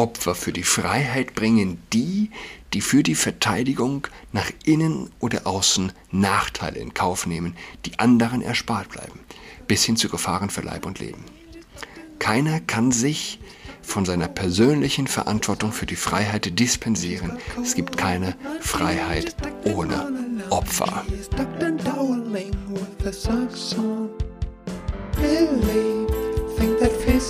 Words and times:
Opfer 0.00 0.34
für 0.34 0.50
die 0.50 0.62
Freiheit 0.62 1.34
bringen 1.34 1.82
die, 1.92 2.30
die 2.72 2.80
für 2.80 3.02
die 3.02 3.14
Verteidigung 3.14 4.06
nach 4.32 4.50
innen 4.64 5.10
oder 5.18 5.46
außen 5.46 5.92
Nachteile 6.10 6.78
in 6.78 6.94
Kauf 6.94 7.26
nehmen, 7.26 7.54
die 7.84 7.98
anderen 7.98 8.40
erspart 8.40 8.88
bleiben, 8.88 9.20
bis 9.68 9.84
hin 9.84 9.96
zu 9.96 10.08
Gefahren 10.08 10.48
für 10.48 10.62
Leib 10.62 10.86
und 10.86 11.00
Leben. 11.00 11.22
Keiner 12.18 12.60
kann 12.60 12.92
sich 12.92 13.40
von 13.82 14.06
seiner 14.06 14.28
persönlichen 14.28 15.06
Verantwortung 15.06 15.70
für 15.70 15.84
die 15.84 15.96
Freiheit 15.96 16.58
dispensieren. 16.58 17.36
Es 17.62 17.74
gibt 17.74 17.98
keine 17.98 18.36
Freiheit 18.60 19.36
ohne 19.64 20.10
Opfer. 20.48 21.04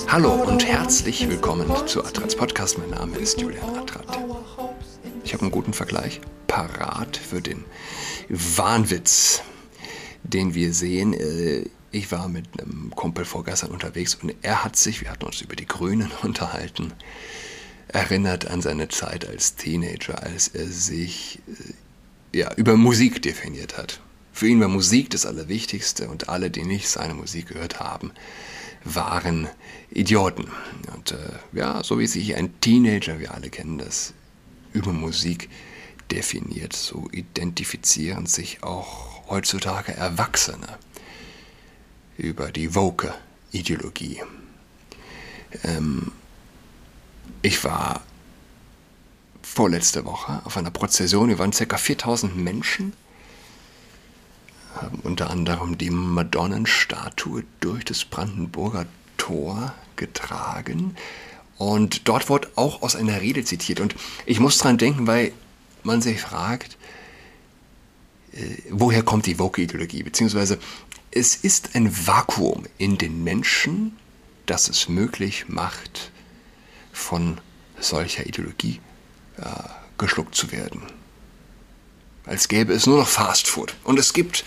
Hallo 0.09 0.33
und 0.33 0.67
herzlich 0.67 1.29
willkommen 1.29 1.71
zu 1.87 2.05
Adrats 2.05 2.35
Podcast. 2.35 2.79
Mein 2.79 2.91
Name 2.91 3.17
ist 3.17 3.41
Julian 3.41 3.79
Adrat. 3.79 4.19
Ich 5.23 5.32
habe 5.32 5.43
einen 5.43 5.53
guten 5.53 5.73
Vergleich 5.73 6.21
parat 6.49 7.17
für 7.17 7.40
den 7.40 7.64
Wahnwitz, 8.29 9.43
den 10.25 10.54
wir 10.54 10.75
sehen. 10.75 11.14
Äh, 11.14 11.67
ich 11.93 12.11
war 12.11 12.29
mit 12.29 12.46
einem 12.61 12.90
Kumpel 12.96 13.25
vorgestern 13.25 13.71
unterwegs 13.71 14.17
und 14.17 14.35
er 14.43 14.64
hat 14.64 14.75
sich, 14.75 15.01
wir 15.01 15.11
hatten 15.11 15.27
uns 15.27 15.40
über 15.40 15.54
die 15.54 15.67
Grünen 15.67 16.11
unterhalten, 16.23 16.93
erinnert 17.87 18.49
an 18.49 18.62
seine 18.62 18.89
Zeit 18.89 19.29
als 19.29 19.54
Teenager, 19.54 20.25
als 20.25 20.49
er 20.49 20.67
sich 20.67 21.39
äh, 22.32 22.39
ja, 22.39 22.53
über 22.54 22.76
Musik 22.76 23.23
definiert 23.23 23.79
hat. 23.79 24.01
Für 24.32 24.49
ihn 24.49 24.61
war 24.61 24.68
Musik 24.68 25.11
das 25.11 25.25
Allerwichtigste 25.25 26.09
und 26.09 26.29
alle, 26.29 26.51
die 26.51 26.65
nicht 26.65 26.89
seine 26.89 27.15
Musik 27.15 27.49
gehört 27.49 27.79
haben, 27.79 28.11
waren 28.84 29.48
Idioten. 29.90 30.50
Und 30.94 31.12
äh, 31.12 31.16
ja, 31.52 31.82
so 31.82 31.98
wie 31.98 32.06
sich 32.06 32.36
ein 32.36 32.61
Teenager, 32.61 33.19
wir 33.19 33.34
alle 33.34 33.50
kennen 33.50 33.78
das, 33.78 34.14
über 34.72 34.92
Musik 34.92 35.48
definiert, 36.11 36.72
so 36.72 37.09
identifizieren 37.12 38.27
sich 38.27 38.62
auch 38.62 39.28
heutzutage 39.28 39.95
Erwachsene 39.95 40.78
über 42.17 42.50
die 42.50 42.75
Woke-Ideologie. 42.75 44.22
Ähm, 45.65 46.12
ich 47.42 47.65
war 47.65 48.03
vorletzte 49.42 50.05
Woche 50.05 50.42
auf 50.44 50.56
einer 50.56 50.70
Prozession, 50.70 51.28
wir 51.28 51.39
waren 51.39 51.53
ca. 51.53 51.77
4000 51.77 52.37
Menschen, 52.37 52.92
unter 55.03 55.31
anderem 55.31 55.78
die 55.78 55.91
Madonnenstatue 55.91 57.45
durch 57.61 57.84
das 57.84 58.05
Brandenburger 58.05 58.87
Tor 59.17 59.75
getragen. 59.97 60.97
Und 61.59 62.09
dort 62.09 62.28
wurde 62.28 62.48
auch 62.56 62.83
aus 62.83 62.97
einer 62.97 63.20
Rede 63.20 63.45
zitiert. 63.45 63.81
Und 63.81 63.95
ich 64.25 64.41
muss 64.41 64.59
dran 64.59 64.78
denken, 64.78 65.06
weil 65.06 65.33
man 65.83 66.00
sich 66.00 66.20
fragt, 66.20 66.78
äh, 68.33 68.56
woher 68.70 69.03
kommt 69.03 69.27
die 69.27 69.39
Woke-Ideologie? 69.39 70.03
Beziehungsweise 70.03 70.59
es 71.11 71.34
ist 71.37 71.75
ein 71.75 72.06
Vakuum 72.06 72.65
in 72.78 72.97
den 72.97 73.25
Menschen, 73.25 73.97
das 74.47 74.69
es 74.69 74.89
möglich 74.89 75.48
macht, 75.48 76.12
von 76.92 77.39
solcher 77.78 78.27
Ideologie 78.27 78.81
äh, 79.37 79.44
geschluckt 79.98 80.34
zu 80.34 80.53
werden. 80.53 80.83
Als 82.31 82.47
gäbe 82.47 82.73
es 82.73 82.86
nur 82.86 82.98
noch 82.98 83.09
Fast 83.09 83.48
Food. 83.48 83.75
Und 83.83 83.98
es 83.98 84.12
gibt 84.12 84.45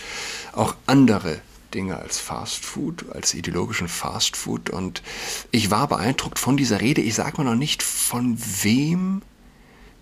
auch 0.53 0.73
andere 0.85 1.41
Dinge 1.73 1.97
als 1.97 2.17
Fast 2.17 2.63
Food, 2.63 3.11
als 3.11 3.33
ideologischen 3.33 3.89
Fast 3.89 4.37
Food. 4.37 4.69
Und 4.69 5.03
ich 5.51 5.69
war 5.69 5.89
beeindruckt 5.89 6.39
von 6.39 6.55
dieser 6.55 6.79
Rede. 6.79 7.01
Ich 7.01 7.15
sage 7.15 7.35
mal 7.35 7.43
noch 7.43 7.59
nicht, 7.59 7.83
von 7.83 8.37
wem 8.61 9.21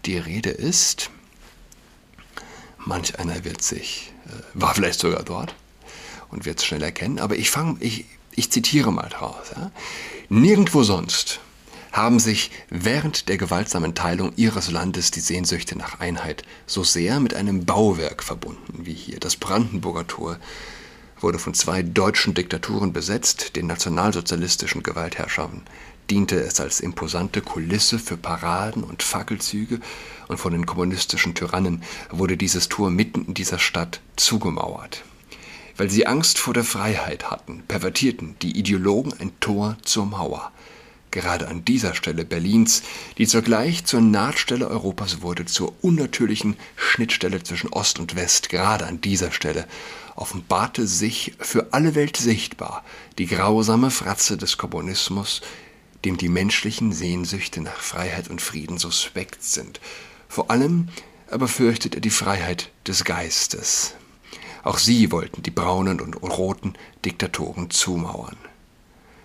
die 0.05 0.19
Rede 0.19 0.51
ist. 0.51 1.09
Manch 2.77 3.17
einer 3.17 3.43
wird 3.45 3.63
sich, 3.63 4.13
äh, 4.27 4.29
war 4.53 4.75
vielleicht 4.75 4.99
sogar 4.99 5.23
dort 5.23 5.55
und 6.29 6.45
wird 6.45 6.59
es 6.59 6.65
schnell 6.65 6.83
erkennen. 6.83 7.17
Aber 7.17 7.35
ich 7.35 7.49
fange, 7.49 7.77
ich, 7.79 8.05
ich 8.35 8.51
zitiere 8.51 8.91
mal 8.91 9.09
draus. 9.09 9.47
Ja? 9.55 9.71
Nirgendwo 10.29 10.83
sonst 10.83 11.39
haben 11.91 12.19
sich 12.19 12.51
während 12.69 13.27
der 13.27 13.37
gewaltsamen 13.37 13.95
Teilung 13.95 14.31
ihres 14.35 14.71
Landes 14.71 15.11
die 15.11 15.19
Sehnsüchte 15.19 15.77
nach 15.77 15.99
Einheit 15.99 16.43
so 16.65 16.83
sehr 16.83 17.19
mit 17.19 17.33
einem 17.33 17.65
Bauwerk 17.65 18.23
verbunden 18.23 18.85
wie 18.85 18.93
hier. 18.93 19.19
Das 19.19 19.35
Brandenburger 19.35 20.07
Tor 20.07 20.37
wurde 21.19 21.37
von 21.37 21.53
zwei 21.53 21.83
deutschen 21.83 22.33
Diktaturen 22.33 22.93
besetzt, 22.93 23.55
den 23.55 23.67
nationalsozialistischen 23.67 24.83
Gewaltherrschern 24.83 25.63
diente 26.09 26.41
es 26.41 26.59
als 26.59 26.79
imposante 26.81 27.41
Kulisse 27.41 27.97
für 27.97 28.17
Paraden 28.17 28.83
und 28.83 29.03
Fackelzüge, 29.03 29.79
und 30.27 30.37
von 30.37 30.53
den 30.53 30.65
kommunistischen 30.65 31.35
Tyrannen 31.35 31.83
wurde 32.09 32.37
dieses 32.37 32.69
Tor 32.69 32.89
mitten 32.89 33.25
in 33.25 33.33
dieser 33.33 33.59
Stadt 33.59 34.01
zugemauert. 34.15 35.03
Weil 35.77 35.89
sie 35.89 36.07
Angst 36.07 36.37
vor 36.37 36.53
der 36.53 36.63
Freiheit 36.63 37.31
hatten, 37.31 37.63
pervertierten 37.67 38.35
die 38.41 38.57
Ideologen 38.57 39.13
ein 39.19 39.31
Tor 39.39 39.77
zur 39.83 40.05
Mauer 40.05 40.51
gerade 41.11 41.47
an 41.47 41.65
dieser 41.65 41.93
Stelle 41.93 42.25
Berlins, 42.25 42.83
die 43.17 43.27
zugleich 43.27 43.85
zur 43.85 44.01
Nahtstelle 44.01 44.67
Europas 44.67 45.21
wurde, 45.21 45.45
zur 45.45 45.73
unnatürlichen 45.81 46.55
Schnittstelle 46.75 47.43
zwischen 47.43 47.71
Ost 47.71 47.99
und 47.99 48.15
West, 48.15 48.49
gerade 48.49 48.85
an 48.87 49.01
dieser 49.01 49.31
Stelle 49.31 49.67
offenbarte 50.15 50.87
sich 50.87 51.33
für 51.39 51.73
alle 51.73 51.95
Welt 51.95 52.17
sichtbar 52.17 52.83
die 53.17 53.27
grausame 53.27 53.91
Fratze 53.91 54.37
des 54.37 54.57
Kommunismus, 54.57 55.41
dem 56.05 56.17
die 56.17 56.29
menschlichen 56.29 56.91
Sehnsüchte 56.91 57.61
nach 57.61 57.79
Freiheit 57.79 58.29
und 58.29 58.41
Frieden 58.41 58.77
suspekt 58.77 59.43
sind. 59.43 59.79
Vor 60.27 60.49
allem 60.51 60.89
aber 61.29 61.47
fürchtet 61.47 61.95
er 61.95 62.01
die 62.01 62.09
Freiheit 62.09 62.71
des 62.87 63.03
Geistes. 63.03 63.95
Auch 64.63 64.77
sie 64.77 65.11
wollten 65.11 65.43
die 65.43 65.51
braunen 65.51 66.01
und 66.01 66.13
roten 66.15 66.73
Diktatoren 67.03 67.69
zumauern. 67.69 68.37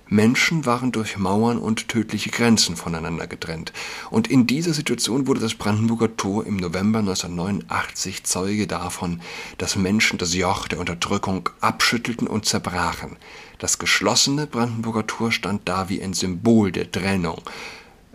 Menschen 0.08 0.66
waren 0.66 0.92
durch 0.92 1.16
Mauern 1.16 1.58
und 1.58 1.88
tödliche 1.88 2.30
Grenzen 2.30 2.76
voneinander 2.76 3.26
getrennt. 3.26 3.72
Und 4.08 4.28
in 4.28 4.46
dieser 4.46 4.72
Situation 4.72 5.26
wurde 5.26 5.40
das 5.40 5.54
Brandenburger 5.54 6.16
Tor 6.16 6.46
im 6.46 6.56
November 6.56 7.00
1989 7.00 8.22
Zeuge 8.22 8.68
davon, 8.68 9.20
dass 9.58 9.74
Menschen 9.74 10.18
das 10.18 10.32
Joch 10.32 10.68
der 10.68 10.78
Unterdrückung 10.78 11.48
abschüttelten 11.60 12.28
und 12.28 12.46
zerbrachen. 12.46 13.16
Das 13.58 13.78
geschlossene 13.78 14.46
Brandenburger 14.46 15.08
Tor 15.08 15.32
stand 15.32 15.68
da 15.68 15.88
wie 15.88 16.00
ein 16.00 16.14
Symbol 16.14 16.70
der 16.70 16.92
Trennung. 16.92 17.42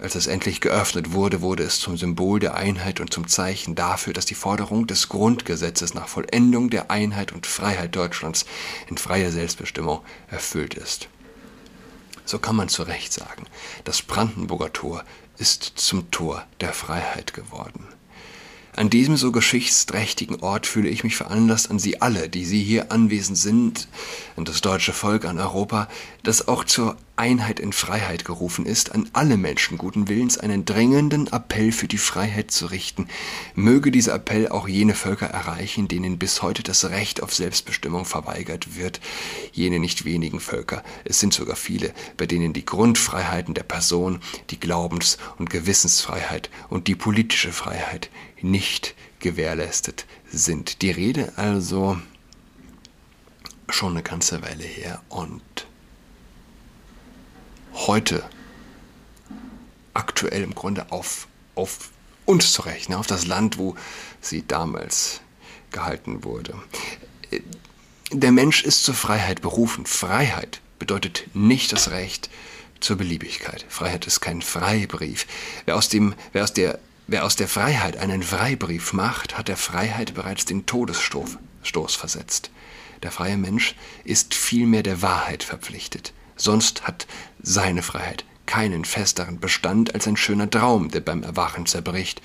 Als 0.02 0.16
es 0.16 0.28
endlich 0.28 0.62
geöffnet 0.62 1.12
wurde, 1.12 1.42
wurde 1.42 1.64
es 1.64 1.80
zum 1.80 1.98
Symbol 1.98 2.40
der 2.40 2.56
Einheit 2.56 3.02
und 3.02 3.14
zum 3.14 3.28
Zeichen 3.28 3.76
dafür, 3.76 4.14
dass 4.14 4.26
die 4.26 4.34
Forderung 4.34 4.88
des 4.88 5.10
Grundgesetzes 5.10 5.94
nach 5.94 6.08
Vollendung 6.08 6.70
der 6.70 6.90
Einheit 6.90 7.34
und 7.34 7.46
Freiheit 7.46 7.96
Deutschlands 7.98 8.46
in 8.90 8.98
freier 8.98 9.32
Selbstbestimmung 9.32 10.00
erfüllt 10.30 10.74
ist. 10.74 11.10
So 12.32 12.40
kann 12.40 12.56
man 12.56 12.70
zu 12.70 12.84
Recht 12.84 13.12
sagen, 13.12 13.46
das 13.84 14.02
Brandenburger 14.02 14.72
Tor 14.72 15.04
ist 15.38 15.64
zum 15.76 16.12
Tor 16.12 16.46
der 16.62 16.72
Freiheit 16.72 17.34
geworden. 17.34 17.90
An 18.74 18.90
diesem 18.90 19.18
so 19.18 19.34
geschichtsträchtigen 19.34 20.38
Ort 20.38 20.66
fühle 20.66 20.88
ich 20.88 21.04
mich 21.04 21.18
veranlasst, 21.18 21.70
an 21.70 21.78
Sie 21.78 22.02
alle, 22.02 22.30
die 22.30 22.46
Sie 22.46 22.64
hier 22.64 22.92
anwesend 22.92 23.38
sind, 23.38 23.90
an 24.38 24.46
das 24.46 24.62
deutsche 24.62 24.94
Volk, 24.94 25.26
an 25.26 25.40
Europa, 25.40 25.90
das 26.24 26.48
auch 26.48 26.64
zur 26.64 26.96
Einheit 27.18 27.60
in 27.60 27.74
Freiheit 27.74 28.24
gerufen 28.24 28.66
ist, 28.66 28.96
an 28.96 29.10
alle 29.12 29.36
Menschen 29.36 29.78
guten 29.78 30.08
Willens 30.08 30.38
einen 30.38 30.64
drängenden 30.64 31.28
Appell 31.28 31.74
für 31.74 31.90
die 31.90 31.98
Freiheit 31.98 32.50
zu 32.50 32.68
richten. 32.68 33.10
Möge 33.56 33.92
dieser 33.92 34.16
Appell 34.16 34.48
auch 34.48 34.70
jene 34.70 34.96
Völker 34.96 35.28
erreichen, 35.28 35.90
denen 35.90 36.18
bis 36.18 36.42
heute 36.42 36.64
das 36.64 36.90
Recht 36.90 37.22
auf 37.22 37.34
Selbstbestimmung 37.36 38.06
verweigert 38.06 38.78
wird, 38.78 39.02
jene 39.52 39.80
nicht 39.80 40.06
wenigen 40.06 40.40
Völker, 40.40 40.82
es 41.04 41.20
sind 41.20 41.34
sogar 41.34 41.58
viele, 41.58 41.94
bei 42.16 42.26
denen 42.26 42.54
die 42.54 42.66
Grundfreiheiten 42.66 43.54
der 43.54 43.64
Person, 43.64 44.22
die 44.50 44.60
Glaubens- 44.60 45.18
und 45.38 45.50
Gewissensfreiheit 45.50 46.50
und 46.70 46.88
die 46.88 46.96
politische 46.96 47.52
Freiheit 47.52 48.10
nicht 48.44 48.96
gewährleistet 49.20 50.06
sind. 50.32 50.82
Die 50.82 50.92
Rede 50.92 51.34
also 51.36 52.00
schon 53.70 53.94
eine 53.94 54.04
ganze 54.04 54.42
Weile 54.42 54.64
her 54.64 55.02
und 55.10 55.42
heute 57.74 58.24
aktuell 59.94 60.44
im 60.44 60.56
Grunde 60.56 60.92
auf, 60.92 61.28
auf 61.56 61.92
uns 62.26 62.54
zu 62.54 62.64
rechnen, 62.64 62.98
auf 62.98 63.08
das 63.08 63.26
Land, 63.26 63.58
wo 63.58 63.76
sie 64.20 64.46
damals 64.46 65.22
gehalten 65.72 66.24
wurde. 66.24 66.54
Der 68.12 68.32
Mensch 68.32 68.64
ist 68.64 68.84
zur 68.84 68.94
Freiheit 68.94 69.42
berufen. 69.42 69.86
Freiheit 69.86 70.62
bedeutet 70.80 71.28
nicht 71.34 71.72
das 71.72 71.92
Recht 71.92 72.30
zur 72.82 72.98
Beliebigkeit. 72.98 73.66
Freiheit 73.70 74.06
ist 74.06 74.20
kein 74.20 74.42
Freibrief. 74.42 75.28
Wer 75.66 75.78
aus, 75.78 75.88
dem, 75.88 76.14
wer 76.34 76.44
aus 76.44 76.54
der 76.54 76.80
Wer 77.12 77.26
aus 77.26 77.36
der 77.36 77.50
Freiheit 77.50 77.98
einen 77.98 78.24
Freibrief 78.24 78.94
macht, 78.94 79.38
hat 79.38 79.50
der 79.50 79.58
Freiheit 79.58 80.14
bereits 80.14 80.46
den 80.46 80.66
Todesstoß 80.66 81.40
Stoß 81.62 81.96
versetzt. 81.96 82.52
Der 83.04 83.12
freie 83.12 83.36
Mensch 83.36 83.76
ist 84.06 84.34
vielmehr 84.34 84.82
der 84.82 85.02
Wahrheit 85.02 85.44
verpflichtet, 85.44 86.14
sonst 86.38 86.84
hat 86.84 87.08
seine 87.42 87.84
Freiheit 87.84 88.24
keinen 88.46 88.86
festeren 88.86 89.42
Bestand 89.42 89.94
als 89.94 90.08
ein 90.08 90.16
schöner 90.16 90.50
Traum, 90.50 90.90
der 90.90 91.02
beim 91.02 91.22
Erwachen 91.24 91.66
zerbricht. 91.66 92.22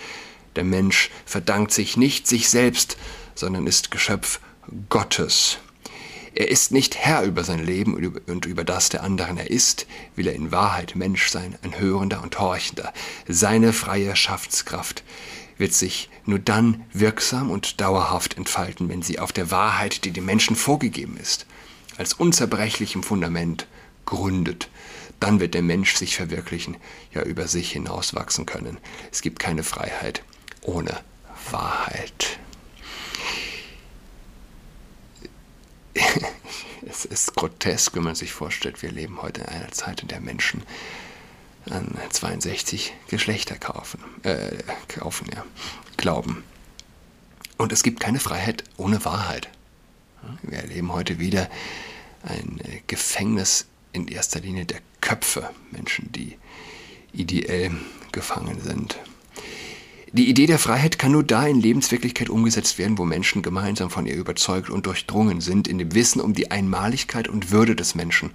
Der 0.55 0.63
Mensch 0.63 1.11
verdankt 1.25 1.73
sich 1.73 1.97
nicht 1.97 2.29
sich 2.29 2.49
selbst, 2.49 2.97
sondern 3.35 3.67
ist 3.67 3.91
Geschöpf 3.91 4.39
Gottes. 4.89 5.59
Er 6.37 6.51
ist 6.51 6.71
nicht 6.71 6.97
Herr 6.97 7.23
über 7.23 7.45
sein 7.45 7.65
Leben 7.65 7.95
und 8.27 8.45
über 8.45 8.63
das 8.63 8.91
der 8.91 9.03
anderen. 9.03 9.39
Er 9.39 9.51
ist, 9.51 9.87
will 10.17 10.27
er 10.27 10.35
in 10.35 10.53
Wahrheit 10.53 10.95
Mensch 10.95 11.31
sein, 11.31 11.57
ein 11.63 11.81
Hörender 11.81 12.23
und 12.23 12.39
Horchender. 12.39 12.93
Seine 13.27 13.73
freie 13.73 14.15
Schaffenskraft 14.15 15.03
wird 15.57 15.73
sich 15.73 16.11
nur 16.27 16.39
dann 16.39 16.85
wirksam 16.93 17.51
und 17.51 17.81
dauerhaft 17.81 18.37
entfalten, 18.37 18.91
wenn 18.91 19.01
sie 19.01 19.19
auf 19.19 19.33
der 19.33 19.51
Wahrheit, 19.51 20.05
die 20.05 20.11
dem 20.11 20.27
Menschen 20.27 20.57
vorgegeben 20.57 21.17
ist, 21.17 21.47
als 21.97 22.13
unzerbrechlichem 22.13 23.03
Fundament 23.03 23.67
gründet. 24.05 24.69
Dann 25.19 25.41
wird 25.41 25.55
der 25.55 25.63
Mensch 25.63 25.97
sich 25.97 26.17
verwirklichen, 26.17 26.77
ja 27.15 27.23
über 27.23 27.49
sich 27.49 27.73
hinauswachsen 27.73 28.45
können. 28.45 28.77
Es 29.11 29.23
gibt 29.23 29.39
keine 29.39 29.63
Freiheit 29.63 30.23
ohne 30.61 31.01
Wahrheit. 31.51 32.39
es 36.87 37.05
ist 37.05 37.35
grotesk, 37.35 37.95
wenn 37.95 38.03
man 38.03 38.15
sich 38.15 38.33
vorstellt, 38.33 38.83
wir 38.83 38.91
leben 38.91 39.23
heute 39.23 39.43
in 39.43 39.49
einer 39.49 39.71
Zeit, 39.73 40.03
in 40.03 40.09
der 40.09 40.21
Menschen 40.21 40.63
an 41.71 41.97
62 42.11 42.95
Geschlechter 43.09 43.57
kaufen, 43.57 44.01
äh, 44.23 44.59
kaufen, 44.89 45.29
ja, 45.35 45.45
glauben. 45.97 46.45
Und 47.59 47.73
es 47.73 47.83
gibt 47.83 48.01
keine 48.01 48.21
Freiheit 48.21 48.65
ohne 48.77 49.05
Wahrheit. 49.05 49.49
Wir 50.43 50.59
erleben 50.59 50.93
heute 50.93 51.19
wieder 51.19 51.49
ein 52.23 52.61
äh, 52.65 52.81
Gefängnis 52.87 53.67
in 53.93 54.09
erster 54.09 54.41
Linie 54.41 54.67
der 54.67 54.81
Köpfe, 55.01 55.51
Menschen, 55.71 56.13
die 56.13 56.37
ideell 57.13 57.73
gefangen 58.13 58.61
sind. 58.61 58.99
Die 60.17 60.31
Idee 60.31 60.47
der 60.47 60.59
Freiheit 60.59 60.99
kann 60.99 61.13
nur 61.13 61.25
da 61.25 61.47
in 61.47 61.61
Lebenswirklichkeit 61.61 62.31
umgesetzt 62.31 62.79
werden, 62.79 62.97
wo 62.97 63.05
Menschen 63.05 63.43
gemeinsam 63.43 63.91
von 63.91 64.07
ihr 64.07 64.15
überzeugt 64.15 64.71
und 64.71 64.87
durchdrungen 64.87 65.43
sind, 65.43 65.69
in 65.69 65.77
dem 65.77 65.95
Wissen 65.95 66.23
um 66.23 66.33
die 66.33 66.51
Einmaligkeit 66.51 67.29
und 67.29 67.51
Würde 67.51 67.77
des 67.77 67.95
Menschen 67.95 68.31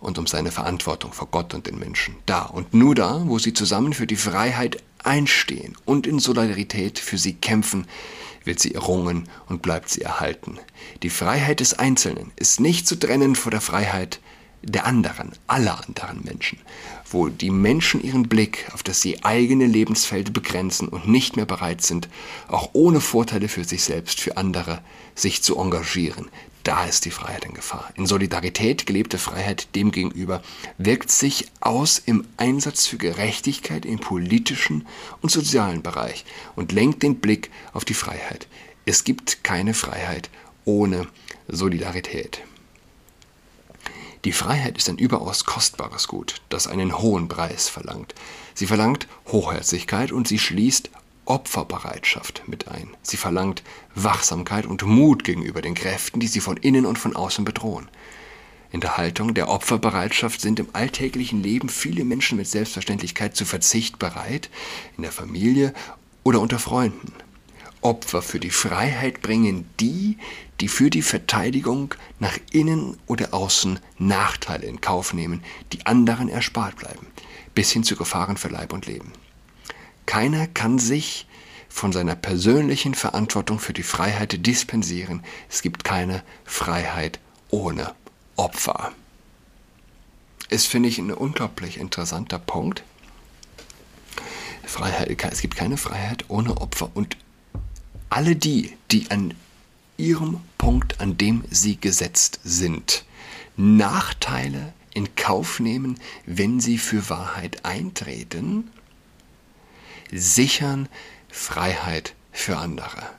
und 0.00 0.18
um 0.18 0.26
seine 0.26 0.50
Verantwortung 0.50 1.12
vor 1.12 1.28
Gott 1.30 1.54
und 1.54 1.68
den 1.68 1.78
Menschen. 1.78 2.16
Da 2.26 2.42
und 2.42 2.74
nur 2.74 2.96
da, 2.96 3.22
wo 3.26 3.38
sie 3.38 3.52
zusammen 3.52 3.92
für 3.92 4.08
die 4.08 4.16
Freiheit 4.16 4.82
einstehen 4.98 5.76
und 5.84 6.08
in 6.08 6.18
Solidarität 6.18 6.98
für 6.98 7.18
sie 7.18 7.34
kämpfen, 7.34 7.86
wird 8.42 8.58
sie 8.58 8.74
errungen 8.74 9.28
und 9.48 9.62
bleibt 9.62 9.88
sie 9.88 10.02
erhalten. 10.02 10.58
Die 11.04 11.10
Freiheit 11.10 11.60
des 11.60 11.74
Einzelnen 11.78 12.32
ist 12.34 12.58
nicht 12.58 12.88
zu 12.88 12.98
trennen 12.98 13.36
vor 13.36 13.52
der 13.52 13.60
Freiheit 13.60 14.18
der 14.62 14.86
anderen, 14.86 15.32
aller 15.46 15.84
anderen 15.86 16.24
Menschen, 16.24 16.58
wo 17.10 17.28
die 17.28 17.50
Menschen 17.50 18.02
ihren 18.02 18.28
Blick 18.28 18.66
auf 18.72 18.82
das 18.82 19.02
je 19.04 19.18
eigene 19.22 19.66
Lebensfeld 19.66 20.32
begrenzen 20.32 20.88
und 20.88 21.08
nicht 21.08 21.36
mehr 21.36 21.46
bereit 21.46 21.82
sind, 21.82 22.08
auch 22.48 22.70
ohne 22.72 23.00
Vorteile 23.00 23.48
für 23.48 23.64
sich 23.64 23.84
selbst, 23.84 24.20
für 24.20 24.36
andere, 24.36 24.80
sich 25.14 25.42
zu 25.42 25.58
engagieren. 25.58 26.28
Da 26.66 26.84
ist 26.84 27.04
die 27.04 27.12
Freiheit 27.12 27.44
in 27.44 27.54
Gefahr. 27.54 27.92
In 27.94 28.06
Solidarität 28.06 28.86
gelebte 28.86 29.18
Freiheit 29.18 29.68
demgegenüber 29.76 30.42
wirkt 30.78 31.12
sich 31.12 31.46
aus 31.60 32.02
im 32.04 32.26
Einsatz 32.38 32.88
für 32.88 32.96
Gerechtigkeit 32.96 33.86
im 33.86 34.00
politischen 34.00 34.84
und 35.22 35.30
sozialen 35.30 35.82
Bereich 35.82 36.24
und 36.56 36.72
lenkt 36.72 37.04
den 37.04 37.20
Blick 37.20 37.52
auf 37.72 37.84
die 37.84 37.94
Freiheit. 37.94 38.48
Es 38.84 39.04
gibt 39.04 39.44
keine 39.44 39.74
Freiheit 39.74 40.28
ohne 40.64 41.06
Solidarität. 41.46 42.42
Die 44.26 44.32
Freiheit 44.32 44.76
ist 44.76 44.88
ein 44.88 44.98
überaus 44.98 45.44
kostbares 45.44 46.08
Gut, 46.08 46.42
das 46.48 46.66
einen 46.66 46.98
hohen 46.98 47.28
Preis 47.28 47.68
verlangt. 47.68 48.12
Sie 48.54 48.66
verlangt 48.66 49.06
Hochherzigkeit 49.28 50.10
und 50.10 50.26
sie 50.26 50.40
schließt 50.40 50.90
Opferbereitschaft 51.26 52.42
mit 52.48 52.66
ein. 52.66 52.88
Sie 53.02 53.18
verlangt 53.18 53.62
Wachsamkeit 53.94 54.66
und 54.66 54.82
Mut 54.82 55.22
gegenüber 55.22 55.62
den 55.62 55.76
Kräften, 55.76 56.18
die 56.18 56.26
sie 56.26 56.40
von 56.40 56.56
innen 56.56 56.86
und 56.86 56.98
von 56.98 57.14
außen 57.14 57.44
bedrohen. 57.44 57.86
In 58.72 58.80
der 58.80 58.96
Haltung 58.96 59.32
der 59.32 59.48
Opferbereitschaft 59.48 60.40
sind 60.40 60.58
im 60.58 60.70
alltäglichen 60.72 61.40
Leben 61.40 61.68
viele 61.68 62.04
Menschen 62.04 62.36
mit 62.36 62.48
Selbstverständlichkeit 62.48 63.36
zu 63.36 63.44
Verzicht 63.44 64.00
bereit, 64.00 64.50
in 64.96 65.04
der 65.04 65.12
Familie 65.12 65.72
oder 66.24 66.40
unter 66.40 66.58
Freunden. 66.58 67.12
Opfer 67.86 68.20
für 68.20 68.40
die 68.40 68.50
Freiheit 68.50 69.22
bringen 69.22 69.70
die, 69.78 70.18
die 70.60 70.66
für 70.66 70.90
die 70.90 71.02
Verteidigung 71.02 71.94
nach 72.18 72.36
innen 72.50 72.98
oder 73.06 73.32
außen 73.32 73.78
Nachteile 73.96 74.66
in 74.66 74.80
Kauf 74.80 75.14
nehmen, 75.14 75.44
die 75.72 75.86
anderen 75.86 76.28
erspart 76.28 76.74
bleiben, 76.74 77.06
bis 77.54 77.70
hin 77.70 77.84
zu 77.84 77.94
Gefahren 77.94 78.38
für 78.38 78.48
Leib 78.48 78.72
und 78.72 78.86
Leben. 78.86 79.12
Keiner 80.04 80.48
kann 80.48 80.80
sich 80.80 81.28
von 81.68 81.92
seiner 81.92 82.16
persönlichen 82.16 82.96
Verantwortung 82.96 83.60
für 83.60 83.72
die 83.72 83.84
Freiheit 83.84 84.44
dispensieren. 84.44 85.22
Es 85.48 85.62
gibt 85.62 85.84
keine 85.84 86.24
Freiheit 86.44 87.20
ohne 87.50 87.94
Opfer. 88.34 88.94
Ist, 90.48 90.66
finde 90.66 90.88
ich, 90.88 90.98
ein 90.98 91.12
unglaublich 91.12 91.78
interessanter 91.78 92.40
Punkt. 92.40 92.82
Freiheit, 94.64 95.22
es 95.30 95.40
gibt 95.40 95.54
keine 95.54 95.76
Freiheit 95.76 96.24
ohne 96.26 96.60
Opfer. 96.60 96.90
Und 96.92 97.16
alle 98.08 98.36
die, 98.36 98.76
die 98.90 99.10
an 99.10 99.34
ihrem 99.96 100.40
Punkt, 100.58 101.00
an 101.00 101.16
dem 101.16 101.44
sie 101.50 101.80
gesetzt 101.80 102.40
sind, 102.44 103.04
Nachteile 103.56 104.74
in 104.94 105.14
Kauf 105.14 105.60
nehmen, 105.60 105.98
wenn 106.24 106.60
sie 106.60 106.78
für 106.78 107.08
Wahrheit 107.08 107.64
eintreten, 107.64 108.70
sichern 110.10 110.88
Freiheit 111.28 112.14
für 112.32 112.58
andere. 112.58 113.10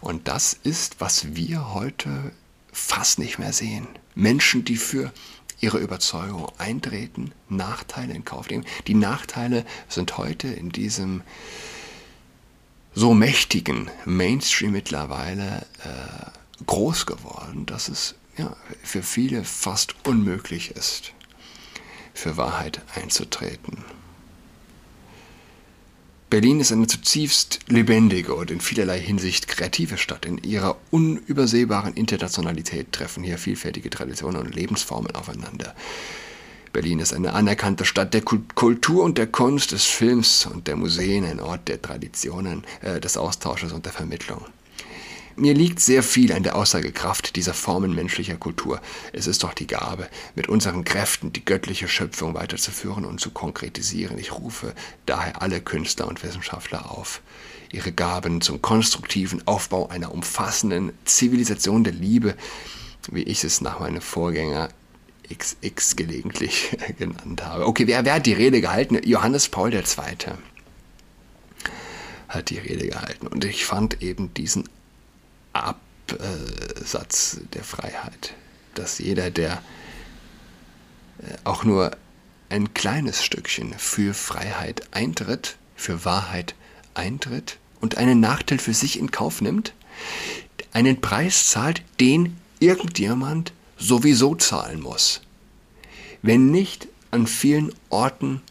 Und 0.00 0.28
das 0.28 0.54
ist, 0.62 1.00
was 1.00 1.34
wir 1.34 1.74
heute 1.74 2.32
fast 2.72 3.18
nicht 3.18 3.38
mehr 3.38 3.52
sehen. 3.52 3.86
Menschen, 4.14 4.64
die 4.64 4.76
für 4.76 5.12
ihre 5.60 5.78
Überzeugung 5.78 6.50
eintreten, 6.58 7.32
Nachteile 7.48 8.12
in 8.14 8.24
Kauf 8.24 8.50
nehmen. 8.50 8.66
Die 8.86 8.94
Nachteile 8.94 9.64
sind 9.88 10.18
heute 10.18 10.48
in 10.48 10.70
diesem 10.70 11.22
so 12.94 13.14
mächtigen 13.14 13.90
Mainstream 14.04 14.72
mittlerweile 14.72 15.66
äh, 15.84 16.64
groß 16.66 17.06
geworden, 17.06 17.66
dass 17.66 17.88
es 17.88 18.14
ja, 18.36 18.56
für 18.82 19.02
viele 19.02 19.44
fast 19.44 19.94
unmöglich 20.06 20.72
ist, 20.72 21.12
für 22.14 22.36
Wahrheit 22.36 22.80
einzutreten. 22.94 23.84
Berlin 26.30 26.58
ist 26.58 26.72
eine 26.72 26.88
zutiefst 26.88 27.60
lebendige 27.68 28.34
und 28.34 28.50
in 28.50 28.60
vielerlei 28.60 28.98
Hinsicht 28.98 29.46
kreative 29.46 29.98
Stadt. 29.98 30.26
In 30.26 30.38
ihrer 30.38 30.76
unübersehbaren 30.90 31.94
Internationalität 31.94 32.90
treffen 32.90 33.22
hier 33.22 33.38
vielfältige 33.38 33.88
Traditionen 33.88 34.42
und 34.42 34.54
Lebensformen 34.54 35.14
aufeinander. 35.14 35.76
Berlin 36.74 36.98
ist 36.98 37.14
eine 37.14 37.34
anerkannte 37.34 37.84
Stadt 37.84 38.14
der 38.14 38.22
Kultur 38.22 39.04
und 39.04 39.16
der 39.16 39.28
Kunst, 39.28 39.70
des 39.70 39.84
Films 39.84 40.44
und 40.44 40.66
der 40.66 40.74
Museen, 40.74 41.24
ein 41.24 41.38
Ort 41.38 41.68
der 41.68 41.80
Traditionen, 41.80 42.64
äh, 42.82 43.00
des 43.00 43.16
Austausches 43.16 43.72
und 43.72 43.86
der 43.86 43.92
Vermittlung. 43.92 44.44
Mir 45.36 45.54
liegt 45.54 45.78
sehr 45.78 46.02
viel 46.02 46.32
an 46.32 46.42
der 46.42 46.56
Aussagekraft 46.56 47.36
dieser 47.36 47.54
Formen 47.54 47.94
menschlicher 47.94 48.36
Kultur. 48.36 48.80
Es 49.12 49.28
ist 49.28 49.44
doch 49.44 49.54
die 49.54 49.68
Gabe, 49.68 50.08
mit 50.34 50.48
unseren 50.48 50.82
Kräften 50.82 51.32
die 51.32 51.44
göttliche 51.44 51.86
Schöpfung 51.86 52.34
weiterzuführen 52.34 53.04
und 53.04 53.20
zu 53.20 53.30
konkretisieren. 53.30 54.18
Ich 54.18 54.32
rufe 54.32 54.74
daher 55.06 55.42
alle 55.42 55.60
Künstler 55.60 56.08
und 56.08 56.24
Wissenschaftler 56.24 56.90
auf, 56.90 57.22
ihre 57.70 57.92
Gaben 57.92 58.40
zum 58.40 58.60
konstruktiven 58.62 59.46
Aufbau 59.46 59.90
einer 59.90 60.12
umfassenden 60.12 60.92
Zivilisation 61.04 61.84
der 61.84 61.92
Liebe, 61.92 62.34
wie 63.12 63.22
ich 63.22 63.44
es 63.44 63.60
nach 63.60 63.78
meinem 63.78 64.00
Vorgänger 64.00 64.70
XX 65.28 65.96
gelegentlich 65.96 66.76
genannt 66.98 67.44
habe. 67.44 67.66
Okay, 67.66 67.86
wer, 67.86 68.04
wer 68.04 68.14
hat 68.14 68.26
die 68.26 68.32
Rede 68.32 68.60
gehalten? 68.60 68.98
Johannes 69.04 69.48
Paul 69.48 69.72
II. 69.72 69.82
hat 72.28 72.50
die 72.50 72.58
Rede 72.58 72.88
gehalten. 72.88 73.26
Und 73.26 73.44
ich 73.44 73.64
fand 73.64 74.02
eben 74.02 74.32
diesen 74.34 74.68
Absatz 75.52 77.40
der 77.54 77.64
Freiheit, 77.64 78.34
dass 78.74 78.98
jeder, 78.98 79.30
der 79.30 79.62
äh, 81.18 81.34
auch 81.44 81.64
nur 81.64 81.96
ein 82.48 82.74
kleines 82.74 83.24
Stückchen 83.24 83.74
für 83.78 84.14
Freiheit 84.14 84.82
eintritt, 84.92 85.56
für 85.76 86.04
Wahrheit 86.04 86.54
eintritt 86.94 87.58
und 87.80 87.96
einen 87.96 88.20
Nachteil 88.20 88.58
für 88.58 88.74
sich 88.74 88.98
in 88.98 89.10
Kauf 89.10 89.40
nimmt, 89.40 89.72
einen 90.72 91.00
Preis 91.00 91.48
zahlt, 91.48 91.82
den 92.00 92.36
irgendjemand 92.60 93.52
sowieso 93.76 94.34
zahlen 94.34 94.80
muss. 94.80 95.22
Wenn 96.22 96.50
nicht 96.50 96.88
an 97.10 97.26
vielen 97.26 97.72
Orten 97.90 98.42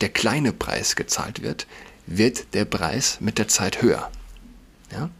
der 0.00 0.10
kleine 0.10 0.52
Preis 0.52 0.96
gezahlt 0.96 1.42
wird, 1.42 1.66
wird 2.06 2.54
der 2.54 2.64
Preis 2.64 3.18
mit 3.20 3.38
der 3.38 3.48
Zeit 3.48 3.82
höher. 3.82 4.10
Ja? 4.90 5.10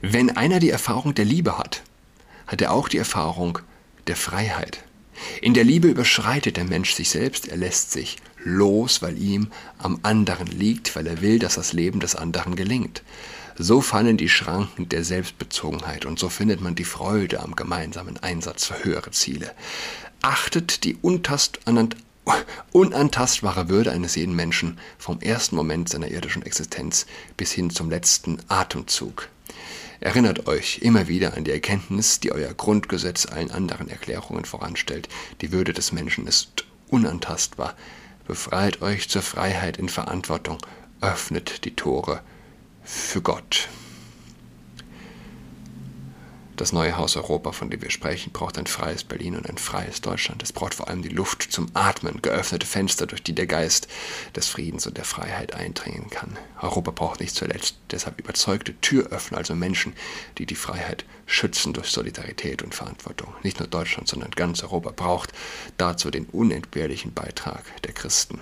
Wenn 0.00 0.36
einer 0.36 0.58
die 0.58 0.70
Erfahrung 0.70 1.14
der 1.14 1.24
Liebe 1.24 1.58
hat, 1.58 1.82
hat 2.46 2.60
er 2.60 2.72
auch 2.72 2.88
die 2.88 2.98
Erfahrung 2.98 3.60
der 4.08 4.16
Freiheit. 4.16 4.82
In 5.40 5.54
der 5.54 5.64
Liebe 5.64 5.88
überschreitet 5.88 6.56
der 6.56 6.64
Mensch 6.64 6.92
sich 6.94 7.08
selbst, 7.08 7.48
er 7.48 7.56
lässt 7.56 7.92
sich 7.92 8.16
los, 8.44 9.02
weil 9.02 9.18
ihm 9.18 9.48
am 9.78 9.98
anderen 10.02 10.46
liegt, 10.46 10.94
weil 10.96 11.06
er 11.06 11.20
will, 11.20 11.38
dass 11.38 11.54
das 11.54 11.72
Leben 11.72 12.00
des 12.00 12.14
anderen 12.14 12.56
gelingt. 12.56 13.02
So 13.58 13.80
fallen 13.80 14.16
die 14.16 14.28
Schranken 14.28 14.88
der 14.88 15.04
Selbstbezogenheit 15.04 16.06
und 16.06 16.18
so 16.18 16.28
findet 16.28 16.60
man 16.60 16.74
die 16.74 16.84
Freude 16.84 17.40
am 17.40 17.54
gemeinsamen 17.54 18.16
Einsatz 18.18 18.64
für 18.64 18.82
höhere 18.84 19.10
Ziele. 19.10 19.52
Achtet 20.22 20.84
die 20.84 20.96
unantastbare 22.72 23.68
Würde 23.68 23.92
eines 23.92 24.14
jeden 24.14 24.34
Menschen 24.34 24.78
vom 24.98 25.20
ersten 25.20 25.56
Moment 25.56 25.88
seiner 25.90 26.08
irdischen 26.08 26.42
Existenz 26.42 27.06
bis 27.36 27.52
hin 27.52 27.70
zum 27.70 27.90
letzten 27.90 28.38
Atemzug. 28.48 29.28
Erinnert 30.00 30.48
euch 30.48 30.78
immer 30.78 31.06
wieder 31.06 31.36
an 31.36 31.44
die 31.44 31.52
Erkenntnis, 31.52 32.18
die 32.20 32.32
euer 32.32 32.54
Grundgesetz 32.54 33.26
allen 33.26 33.52
anderen 33.52 33.88
Erklärungen 33.88 34.44
voranstellt. 34.44 35.08
Die 35.42 35.52
Würde 35.52 35.72
des 35.72 35.92
Menschen 35.92 36.26
ist 36.26 36.64
unantastbar. 36.88 37.76
Befreit 38.26 38.82
euch 38.82 39.08
zur 39.08 39.22
Freiheit 39.22 39.76
in 39.76 39.88
Verantwortung. 39.88 40.58
Öffnet 41.00 41.64
die 41.64 41.74
Tore 41.74 42.22
für 42.84 43.20
Gott. 43.20 43.68
Das 46.62 46.72
neue 46.72 46.96
Haus 46.96 47.16
Europa, 47.16 47.50
von 47.50 47.70
dem 47.70 47.82
wir 47.82 47.90
sprechen, 47.90 48.30
braucht 48.30 48.56
ein 48.56 48.68
freies 48.68 49.02
Berlin 49.02 49.34
und 49.34 49.50
ein 49.50 49.58
freies 49.58 50.00
Deutschland. 50.00 50.44
Es 50.44 50.52
braucht 50.52 50.74
vor 50.74 50.86
allem 50.86 51.02
die 51.02 51.08
Luft 51.08 51.42
zum 51.42 51.66
Atmen, 51.74 52.22
geöffnete 52.22 52.68
Fenster, 52.68 53.08
durch 53.08 53.20
die 53.20 53.34
der 53.34 53.48
Geist 53.48 53.88
des 54.36 54.46
Friedens 54.46 54.86
und 54.86 54.96
der 54.96 55.04
Freiheit 55.04 55.56
eindringen 55.56 56.08
kann. 56.08 56.38
Europa 56.60 56.92
braucht 56.92 57.18
nicht 57.18 57.34
zuletzt 57.34 57.78
deshalb 57.90 58.20
überzeugte 58.20 58.80
Türöffner, 58.80 59.38
also 59.38 59.56
Menschen, 59.56 59.92
die 60.38 60.46
die 60.46 60.54
Freiheit 60.54 61.04
schützen 61.26 61.72
durch 61.72 61.88
Solidarität 61.88 62.62
und 62.62 62.76
Verantwortung. 62.76 63.34
Nicht 63.42 63.58
nur 63.58 63.66
Deutschland, 63.66 64.06
sondern 64.06 64.30
ganz 64.30 64.62
Europa 64.62 64.92
braucht 64.94 65.32
dazu 65.78 66.12
den 66.12 66.26
unentbehrlichen 66.26 67.12
Beitrag 67.12 67.64
der 67.82 67.92
Christen 67.92 68.38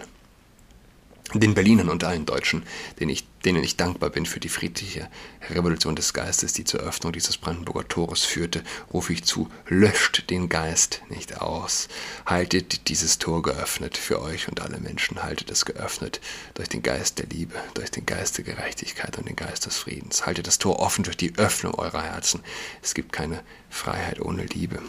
den 1.35 1.55
Berlinern 1.55 1.89
und 1.89 2.03
allen 2.05 2.27
Deutschen, 2.27 2.65
denen 2.99 3.11
ich, 3.11 3.27
denen 3.45 3.63
ich 3.63 3.77
dankbar 3.77 4.11
bin 4.11 4.27
für 4.27 4.41
die 4.41 4.49
friedliche 4.49 5.09
Revolution 5.51 5.95
des 5.95 6.13
Geistes, 6.13 6.53
die 6.53 6.65
zur 6.65 6.81
Öffnung 6.81 7.13
dieses 7.13 7.37
Brandenburger 7.37 7.87
Tores 7.87 8.25
führte, 8.25 8.63
rufe 8.93 9.13
ich 9.13 9.25
zu, 9.25 9.49
löscht 9.69 10.29
den 10.31 10.49
Geist 10.49 11.03
nicht 11.09 11.41
aus. 11.41 11.89
Haltet 12.27 12.89
dieses 12.89 13.19
Tor 13.19 13.43
geöffnet 13.43 13.97
für 13.97 14.21
euch 14.21 14.49
und 14.49 14.61
alle 14.61 14.79
Menschen, 14.79 15.23
haltet 15.23 15.51
es 15.51 15.65
geöffnet 15.65 16.21
durch 16.55 16.69
den 16.69 16.83
Geist 16.83 17.19
der 17.19 17.27
Liebe, 17.27 17.55
durch 17.75 17.91
den 17.91 18.07
Geist 18.07 18.39
der 18.39 18.45
Gerechtigkeit 18.45 19.17
und 19.19 19.29
den 19.29 19.37
Geist 19.37 19.67
des 19.67 19.77
Friedens. 19.77 20.27
Haltet 20.27 20.47
das 20.47 20.59
Tor 20.59 20.81
offen 20.81 21.05
durch 21.05 21.17
die 21.17 21.37
Öffnung 21.37 21.75
eurer 21.75 22.03
Herzen. 22.03 22.41
Es 22.83 22.95
gibt 22.95 23.13
keine 23.13 23.43
Freiheit 23.69 24.21
ohne 24.21 24.45
Liebe. 24.45 24.81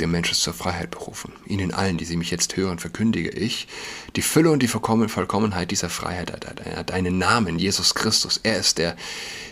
Der 0.00 0.06
Mensch 0.06 0.30
ist 0.30 0.42
zur 0.42 0.54
Freiheit 0.54 0.92
berufen. 0.92 1.32
Ihnen 1.46 1.74
allen, 1.74 1.98
die 1.98 2.04
Sie 2.04 2.16
mich 2.16 2.30
jetzt 2.30 2.56
hören, 2.56 2.78
verkündige 2.78 3.30
ich 3.30 3.66
die 4.14 4.22
Fülle 4.22 4.50
und 4.50 4.62
die 4.62 4.68
Vollkommenheit 4.68 5.70
dieser 5.70 5.90
Freiheit 5.90 6.30
hat 6.30 6.92
einen 6.92 7.18
Namen, 7.18 7.58
Jesus 7.58 7.94
Christus. 7.94 8.38
Er 8.42 8.58
ist 8.58 8.78
der, 8.78 8.96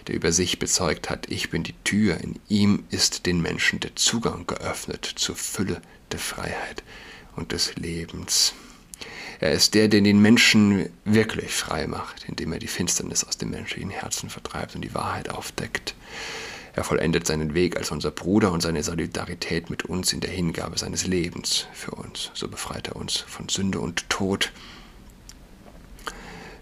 der 0.06 0.14
über 0.14 0.30
sich 0.30 0.58
bezeugt 0.58 1.10
hat, 1.10 1.28
ich 1.30 1.50
bin 1.50 1.64
die 1.64 1.74
Tür. 1.82 2.18
In 2.20 2.38
ihm 2.48 2.84
ist 2.90 3.26
den 3.26 3.42
Menschen 3.42 3.80
der 3.80 3.96
Zugang 3.96 4.46
geöffnet 4.46 5.04
zur 5.16 5.34
Fülle 5.34 5.82
der 6.12 6.20
Freiheit 6.20 6.84
und 7.34 7.50
des 7.50 7.74
Lebens. 7.74 8.54
Er 9.40 9.52
ist 9.52 9.74
der, 9.74 9.88
der 9.88 10.00
den 10.00 10.20
Menschen 10.20 10.88
wirklich 11.04 11.52
frei 11.52 11.86
macht, 11.86 12.24
indem 12.26 12.52
er 12.52 12.58
die 12.58 12.68
Finsternis 12.68 13.24
aus 13.24 13.36
dem 13.36 13.50
menschlichen 13.50 13.90
Herzen 13.90 14.30
vertreibt 14.30 14.74
und 14.74 14.82
die 14.82 14.94
Wahrheit 14.94 15.28
aufdeckt. 15.28 15.94
Er 16.76 16.85
vollendet 16.85 17.26
seinen 17.26 17.54
Weg 17.54 17.78
als 17.78 17.90
unser 17.90 18.11
Bruder 18.11 18.52
und 18.52 18.61
seine 18.61 18.83
Solidarität 18.83 19.71
mit 19.71 19.87
uns 19.87 20.12
in 20.12 20.21
der 20.21 20.28
Hingabe 20.28 20.76
seines 20.76 21.06
Lebens 21.06 21.66
für 21.73 21.92
uns. 21.92 22.30
So 22.35 22.49
befreit 22.49 22.88
er 22.88 22.97
uns 22.97 23.16
von 23.16 23.49
Sünde 23.49 23.80
und 23.80 24.11
Tod. 24.11 24.52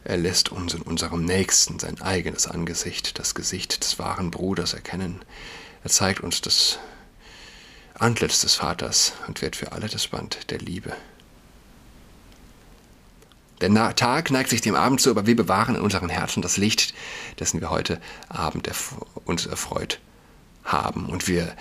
Er 0.04 0.16
lässt 0.16 0.52
uns 0.52 0.72
in 0.72 0.82
unserem 0.82 1.24
Nächsten 1.24 1.80
sein 1.80 2.00
eigenes 2.00 2.46
Angesicht, 2.46 3.18
das 3.18 3.34
Gesicht 3.34 3.82
des 3.82 3.98
wahren 3.98 4.30
Bruders 4.30 4.72
erkennen. 4.72 5.20
Er 5.82 5.90
zeigt 5.90 6.20
uns 6.20 6.40
das 6.40 6.78
Antlitz 7.94 8.40
des 8.40 8.54
Vaters 8.54 9.14
und 9.26 9.42
wird 9.42 9.56
für 9.56 9.72
alle 9.72 9.88
das 9.88 10.06
Band 10.06 10.48
der 10.52 10.58
Liebe. 10.58 10.92
Der 13.60 13.96
Tag 13.96 14.30
neigt 14.30 14.50
sich 14.50 14.60
dem 14.60 14.74
Abend 14.74 15.00
zu, 15.00 15.10
aber 15.10 15.26
wir 15.26 15.36
bewahren 15.36 15.76
in 15.76 15.80
unseren 15.80 16.08
Herzen 16.08 16.42
das 16.42 16.56
Licht, 16.56 16.94
dessen 17.38 17.60
wir 17.60 17.70
heute 17.70 18.00
Abend 18.28 18.68
uns 19.24 19.46
erfreut 19.46 20.00
haben. 20.64 21.06
Und 21.06 21.28
wir 21.28 21.54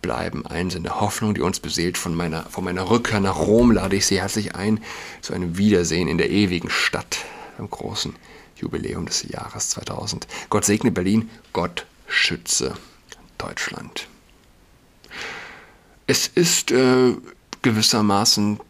bleiben 0.00 0.46
eins 0.46 0.74
in 0.74 0.82
der 0.82 1.00
Hoffnung, 1.00 1.34
die 1.34 1.40
uns 1.40 1.60
beseelt. 1.60 1.96
Von 1.98 2.14
meiner, 2.14 2.44
von 2.44 2.64
meiner 2.64 2.90
Rückkehr 2.90 3.20
nach 3.20 3.38
Rom 3.38 3.70
lade 3.70 3.96
ich 3.96 4.06
Sie 4.06 4.20
herzlich 4.20 4.54
ein 4.54 4.80
zu 5.20 5.32
einem 5.32 5.56
Wiedersehen 5.56 6.08
in 6.08 6.18
der 6.18 6.30
ewigen 6.30 6.70
Stadt 6.70 7.18
beim 7.56 7.70
großen 7.70 8.14
Jubiläum 8.56 9.06
des 9.06 9.22
Jahres 9.22 9.70
2000. 9.70 10.26
Gott 10.50 10.64
segne 10.64 10.90
Berlin, 10.90 11.30
Gott 11.52 11.86
schütze 12.06 12.74
Deutschland. 13.38 14.08
Es 16.06 16.26
ist 16.26 16.70
äh, 16.70 17.14
gewissermaßen 17.62 18.60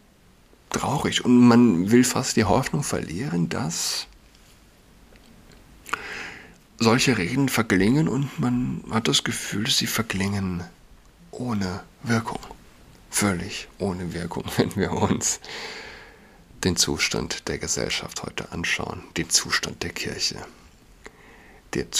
traurig 0.75 1.23
und 1.23 1.47
man 1.47 1.91
will 1.91 2.03
fast 2.03 2.35
die 2.35 2.43
Hoffnung 2.43 2.83
verlieren, 2.83 3.49
dass 3.49 4.07
solche 6.77 7.17
Reden 7.17 7.47
verklingen 7.49 8.07
und 8.09 8.39
man 8.39 8.83
hat 8.91 9.07
das 9.07 9.23
Gefühl, 9.23 9.67
sie 9.67 9.87
verklingen 9.87 10.63
ohne 11.31 11.81
Wirkung. 12.03 12.39
Völlig 13.09 13.69
ohne 13.79 14.13
Wirkung, 14.13 14.43
wenn 14.57 14.75
wir 14.75 14.91
uns 14.91 15.39
den 16.63 16.75
Zustand 16.75 17.47
der 17.47 17.57
Gesellschaft 17.57 18.23
heute 18.23 18.51
anschauen, 18.51 19.03
den 19.15 19.29
Zustand 19.29 19.83
der 19.83 19.91
Kirche, 19.91 20.45
den 21.73 21.91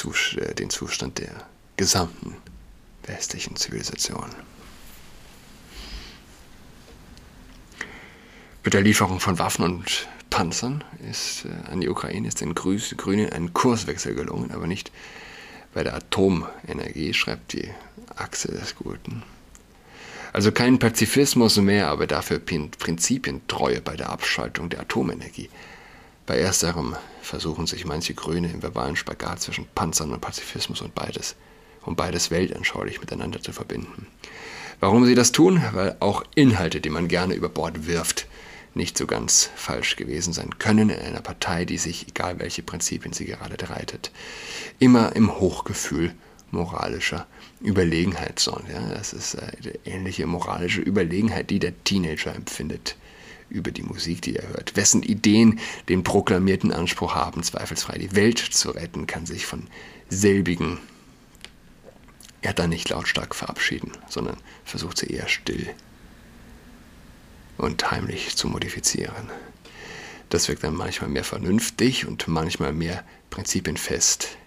Zustand 0.70 1.20
der 1.20 1.48
gesamten 1.78 2.36
westlichen 3.04 3.56
Zivilisation. 3.56 4.30
Mit 8.66 8.74
der 8.74 8.82
Lieferung 8.82 9.20
von 9.20 9.38
Waffen 9.38 9.64
und 9.64 10.08
Panzern 10.32 10.84
ist 11.08 11.46
äh, 11.46 11.72
an 11.72 11.82
die 11.82 11.88
Ukraine 11.88 12.28
ist 12.28 12.42
den 12.42 12.56
Grünen 12.56 13.32
ein 13.32 13.54
Kurswechsel 13.54 14.16
gelungen, 14.16 14.50
aber 14.50 14.66
nicht 14.66 14.92
bei 15.76 15.84
der 15.84 15.94
Atomenergie, 15.94 17.14
schreibt 17.14 17.54
die 17.54 17.70
Achse 18.16 18.48
des 18.48 18.76
Guten. 18.76 19.22
Also 20.34 20.52
kein 20.52 20.80
Pazifismus 20.80 21.58
mehr, 21.58 21.90
aber 21.90 22.08
dafür 22.08 22.40
Prinzipientreue 22.40 23.82
bei 23.82 23.96
der 23.96 24.10
Abschaltung 24.10 24.70
der 24.70 24.80
Atomenergie. 24.80 25.52
Bei 26.26 26.40
ersterem 26.40 26.96
versuchen 27.22 27.68
sich 27.68 27.86
manche 27.86 28.16
Grüne 28.16 28.50
im 28.52 28.64
verbalen 28.64 28.96
Spagat 28.96 29.42
zwischen 29.42 29.68
Panzern 29.76 30.12
und 30.12 30.22
Pazifismus 30.22 30.82
und 30.82 30.96
beides, 30.96 31.36
um 31.84 31.96
beides 31.96 32.32
weltanschaulich 32.32 33.00
miteinander 33.00 33.44
zu 33.44 33.54
verbinden. 33.54 34.08
Warum 34.80 35.06
sie 35.06 35.14
das 35.14 35.32
tun? 35.32 35.62
Weil 35.74 35.98
auch 36.00 36.24
Inhalte, 36.34 36.82
die 36.82 36.90
man 36.90 37.08
gerne 37.08 37.36
über 37.36 37.48
Bord 37.48 37.86
wirft, 37.86 38.26
nicht 38.76 38.98
so 38.98 39.08
ganz 39.08 39.50
falsch 39.56 39.96
gewesen 39.96 40.34
sein 40.34 40.60
können 40.60 40.90
in 40.90 41.00
einer 41.00 41.22
Partei, 41.22 41.66
die 41.66 41.78
sich, 41.78 42.08
egal 42.10 42.40
welche 42.40 42.62
Prinzipien 42.62 43.14
sie 43.14 43.26
gerade 43.26 43.70
reitet, 43.70 44.12
immer 44.80 45.16
im 45.16 45.40
Hochgefühl 45.40 46.14
moralischer 46.52 47.26
Überlegenheit 47.62 48.40
sonnen. 48.40 48.68
Ja, 48.72 48.90
das 48.90 49.14
ist 49.14 49.38
eine 49.38 49.74
ähnliche 49.86 50.28
moralische 50.28 50.82
Überlegenheit, 50.82 51.50
die 51.50 51.60
der 51.60 51.74
Teenager 51.84 52.36
empfindet 52.36 52.96
über 53.50 53.72
die 53.72 53.84
Musik, 53.84 54.22
die 54.22 54.36
er 54.36 54.50
hört. 54.50 54.76
Wessen 54.76 55.04
Ideen 55.04 55.60
den 55.90 56.04
proklamierten 56.04 56.72
Anspruch 56.72 57.16
haben, 57.16 57.44
zweifelsfrei 57.44 57.98
die 57.98 58.16
Welt 58.16 58.40
zu 58.40 58.72
retten, 58.72 59.08
kann 59.08 59.26
sich 59.26 59.46
von 59.46 59.68
selbigen 60.10 60.80
er 62.42 62.54
dann 62.54 62.70
nicht 62.70 62.90
lautstark 62.90 63.34
verabschieden, 63.34 63.92
sondern 64.08 64.38
versucht 64.66 65.00
sie 65.00 65.08
eher 65.08 65.28
still 65.28 65.68
und 67.58 67.92
heimlich 67.92 68.36
zu 68.36 68.48
modifizieren. 68.48 69.30
Das 70.30 70.48
wirkt 70.48 70.64
dann 70.64 70.76
manchmal 70.76 71.10
mehr 71.10 71.24
vernünftig 71.24 72.08
und 72.08 72.28
manchmal 72.28 72.74
mehr 72.74 73.04
prinzipienfest. 73.30 74.38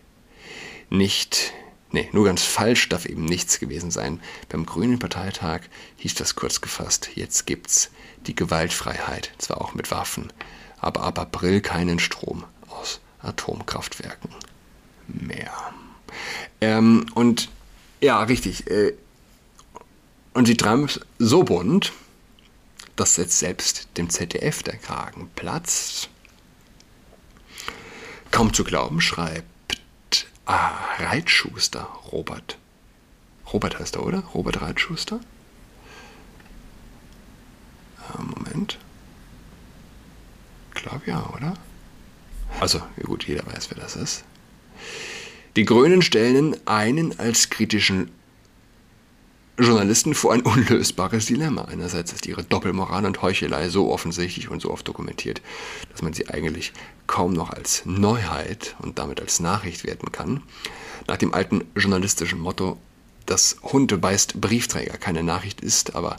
Nicht, 0.90 1.52
nee, 1.92 2.08
nur 2.12 2.24
ganz 2.24 2.42
falsch 2.42 2.88
darf 2.88 3.06
eben 3.06 3.24
nichts 3.24 3.60
gewesen 3.60 3.90
sein. 3.90 4.20
Beim 4.48 4.66
Grünen 4.66 4.98
Parteitag 4.98 5.62
hieß 5.98 6.14
das 6.14 6.34
kurz 6.34 6.60
gefasst, 6.60 7.10
jetzt 7.14 7.46
gibt's 7.46 7.90
die 8.26 8.34
Gewaltfreiheit, 8.34 9.32
zwar 9.38 9.60
auch 9.60 9.74
mit 9.74 9.90
Waffen, 9.90 10.32
aber 10.80 11.02
ab 11.02 11.18
April 11.18 11.60
keinen 11.60 11.98
Strom 11.98 12.44
aus 12.68 13.00
Atomkraftwerken 13.20 14.30
mehr. 15.06 15.52
Ähm, 16.60 17.06
und 17.14 17.48
ja, 18.00 18.22
richtig. 18.22 18.68
Äh, 18.70 18.94
und 20.34 20.46
sie 20.46 20.56
treiben 20.56 20.84
es 20.84 21.00
so 21.18 21.42
bunt, 21.42 21.92
dass 23.00 23.16
jetzt 23.16 23.38
selbst 23.38 23.88
dem 23.96 24.10
ZDF 24.10 24.62
der 24.62 24.76
Kragen 24.76 25.30
platzt. 25.34 26.10
Kaum 28.30 28.52
zu 28.52 28.64
glauben, 28.64 29.00
schreibt 29.00 29.46
Ah, 30.50 30.72
Reitschuster, 30.98 31.82
Robert. 32.10 32.56
Robert 33.52 33.78
heißt 33.78 33.96
er, 33.96 34.06
oder? 34.06 34.20
Robert 34.32 34.62
Reitschuster? 34.62 35.20
Äh, 38.00 38.22
Moment. 38.22 38.78
Ich 40.74 40.82
glaube 40.82 41.02
ja, 41.04 41.28
oder? 41.36 41.52
Also, 42.60 42.80
gut, 43.02 43.28
jeder 43.28 43.46
weiß, 43.46 43.70
wer 43.70 43.78
das 43.78 43.94
ist. 43.94 44.24
Die 45.56 45.66
Grünen 45.66 46.00
stellen 46.00 46.56
einen 46.66 47.18
als 47.18 47.50
kritischen 47.50 48.10
Journalisten 49.60 50.14
vor 50.14 50.32
ein 50.32 50.42
unlösbares 50.42 51.26
Dilemma. 51.26 51.64
Einerseits 51.64 52.12
ist 52.12 52.26
ihre 52.26 52.44
Doppelmoral 52.44 53.04
und 53.04 53.22
Heuchelei 53.22 53.68
so 53.70 53.90
offensichtlich 53.90 54.50
und 54.50 54.62
so 54.62 54.70
oft 54.70 54.86
dokumentiert, 54.86 55.42
dass 55.90 56.00
man 56.00 56.12
sie 56.12 56.28
eigentlich 56.28 56.72
kaum 57.08 57.32
noch 57.32 57.50
als 57.50 57.82
Neuheit 57.84 58.76
und 58.78 59.00
damit 59.00 59.20
als 59.20 59.40
Nachricht 59.40 59.84
werten 59.84 60.12
kann. 60.12 60.44
Nach 61.08 61.16
dem 61.16 61.34
alten 61.34 61.64
journalistischen 61.74 62.38
Motto, 62.38 62.78
dass 63.26 63.56
Hunde 63.64 63.98
beißt 63.98 64.40
Briefträger 64.40 64.96
keine 64.96 65.24
Nachricht 65.24 65.60
ist, 65.60 65.96
aber 65.96 66.18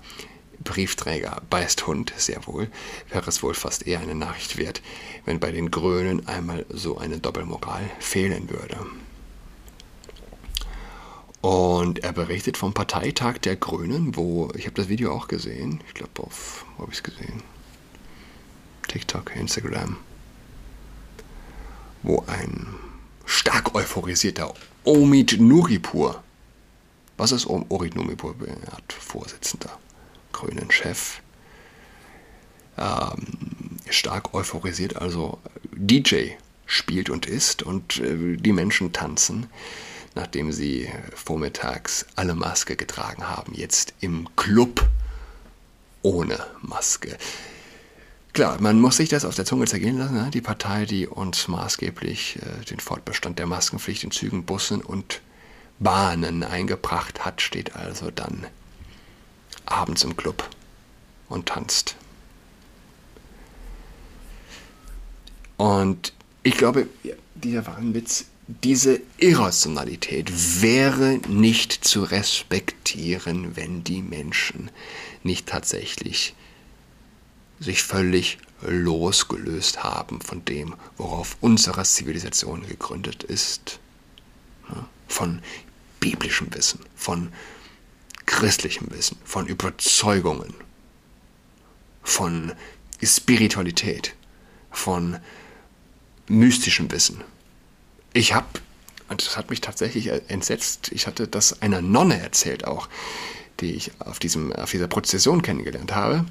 Briefträger 0.61 1.41
beißt 1.49 1.87
Hund, 1.87 2.11
sehr 2.17 2.45
wohl, 2.45 2.69
wäre 3.09 3.29
es 3.29 3.41
wohl 3.41 3.53
fast 3.53 3.87
eher 3.87 4.01
eine 4.01 4.15
Nachricht 4.15 4.57
wert, 4.57 4.81
wenn 5.23 5.39
bei 5.39 5.53
den 5.53 5.71
Grünen 5.71 6.27
einmal 6.27 6.65
so 6.67 6.97
eine 6.97 7.19
Doppelmoral 7.19 7.89
fehlen 7.99 8.49
würde. 8.49 8.77
Und 11.41 11.99
er 11.99 12.11
berichtet 12.11 12.57
vom 12.57 12.73
Parteitag 12.73 13.37
der 13.39 13.55
Grünen, 13.55 14.15
wo, 14.15 14.49
ich 14.55 14.65
habe 14.65 14.75
das 14.75 14.89
Video 14.89 15.13
auch 15.13 15.27
gesehen, 15.27 15.81
ich 15.87 15.93
glaube 15.93 16.23
auf, 16.23 16.65
wo 16.75 16.83
habe 16.83 16.91
ich 16.91 16.97
es 16.97 17.03
gesehen? 17.03 17.43
TikTok, 18.87 19.35
Instagram, 19.35 19.97
wo 22.03 22.23
ein 22.27 22.67
stark 23.25 23.73
euphorisierter 23.73 24.53
Omid 24.83 25.39
Nuripur, 25.39 26.21
was 27.15 27.31
ist 27.31 27.47
Omid 27.47 27.95
Nuripur? 27.95 28.35
Er 28.45 28.73
hat 28.73 28.91
Vorsitzender, 28.91 29.77
grünen 30.33 30.71
Chef, 30.71 31.21
ähm, 32.77 33.77
stark 33.89 34.33
euphorisiert, 34.33 34.97
also 34.97 35.39
DJ 35.71 36.31
spielt 36.65 37.09
und 37.09 37.25
isst 37.27 37.63
und 37.63 37.99
äh, 37.99 38.35
die 38.37 38.53
Menschen 38.53 38.91
tanzen 38.91 39.47
nachdem 40.15 40.51
sie 40.51 40.89
vormittags 41.15 42.05
alle 42.15 42.35
Maske 42.35 42.75
getragen 42.75 43.27
haben, 43.27 43.53
jetzt 43.53 43.93
im 43.99 44.27
Club 44.35 44.87
ohne 46.01 46.39
Maske. 46.61 47.17
Klar, 48.33 48.61
man 48.61 48.79
muss 48.79 48.97
sich 48.97 49.09
das 49.09 49.25
auf 49.25 49.35
der 49.35 49.45
Zunge 49.45 49.65
zergehen 49.65 49.97
lassen. 49.97 50.15
Ne? 50.15 50.29
Die 50.31 50.41
Partei, 50.41 50.85
die 50.85 51.07
uns 51.07 51.47
maßgeblich 51.47 52.37
äh, 52.37 52.65
den 52.65 52.79
Fortbestand 52.79 53.39
der 53.39 53.47
Maskenpflicht 53.47 54.03
in 54.03 54.11
Zügen, 54.11 54.45
Bussen 54.45 54.81
und 54.81 55.21
Bahnen 55.79 56.43
eingebracht 56.43 57.25
hat, 57.25 57.41
steht 57.41 57.75
also 57.75 58.11
dann 58.11 58.45
abends 59.65 60.03
im 60.03 60.15
Club 60.15 60.47
und 61.27 61.47
tanzt. 61.47 61.95
Und 65.57 66.13
ich 66.43 66.55
glaube, 66.55 66.87
dieser 67.35 67.67
Wahnwitz 67.67 68.25
diese 68.63 68.99
Irrationalität 69.19 70.61
wäre 70.61 71.19
nicht 71.27 71.71
zu 71.71 72.01
respektieren, 72.03 73.55
wenn 73.55 73.83
die 73.83 74.01
Menschen 74.01 74.71
nicht 75.21 75.45
tatsächlich 75.45 76.33
sich 77.59 77.83
völlig 77.83 78.39
losgelöst 78.61 79.83
haben 79.83 80.19
von 80.21 80.43
dem, 80.45 80.75
worauf 80.97 81.37
unsere 81.41 81.83
Zivilisation 81.83 82.65
gegründet 82.67 83.23
ist. 83.23 83.79
Von 85.07 85.43
biblischem 85.99 86.51
Wissen, 86.53 86.79
von 86.95 87.31
christlichem 88.25 88.89
Wissen, 88.91 89.17
von 89.25 89.45
Überzeugungen, 89.45 90.55
von 92.01 92.53
Spiritualität, 93.03 94.15
von 94.71 95.19
mystischem 96.27 96.91
Wissen. 96.91 97.23
Ich 98.13 98.33
habe, 98.33 98.47
und 99.09 99.25
das 99.25 99.37
hat 99.37 99.49
mich 99.49 99.61
tatsächlich 99.61 100.07
entsetzt, 100.29 100.91
ich 100.91 101.07
hatte 101.07 101.27
das 101.27 101.61
einer 101.61 101.81
Nonne 101.81 102.19
erzählt 102.19 102.65
auch, 102.65 102.89
die 103.59 103.73
ich 103.73 103.91
auf, 103.99 104.19
diesem, 104.19 104.53
auf 104.53 104.71
dieser 104.71 104.87
Prozession 104.87 105.41
kennengelernt 105.41 105.93
habe. 105.93 106.25